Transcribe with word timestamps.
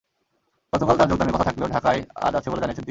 গতকাল 0.73 0.95
তাঁর 0.97 1.09
যোগদানের 1.09 1.33
কথা 1.33 1.43
থাকলেও 1.43 1.67
ঢাকায় 1.67 1.99
কাজ 2.15 2.33
আছে 2.35 2.47
বলে 2.49 2.61
জানিয়েছেন 2.61 2.67
তিনি। 2.67 2.79